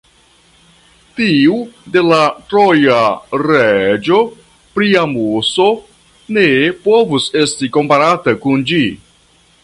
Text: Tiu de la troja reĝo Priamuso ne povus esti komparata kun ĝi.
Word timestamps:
Tiu 1.17 1.57
de 1.95 2.01
la 2.05 2.21
troja 2.53 3.01
reĝo 3.41 4.21
Priamuso 4.77 5.67
ne 6.39 6.47
povus 6.87 7.29
esti 7.43 7.69
komparata 7.77 8.35
kun 8.47 8.65
ĝi. 8.73 8.81